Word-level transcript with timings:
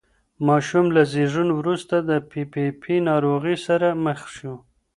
ماشوم 0.47 0.85
له 0.95 1.01
زېږون 1.11 1.49
وروسته 1.59 1.95
د 2.09 2.11
پي 2.29 2.41
پي 2.51 2.65
پي 2.81 2.95
ناروغۍ 3.09 3.55
سره 3.67 3.87
مخ 4.05 4.19
شو. 4.35 4.53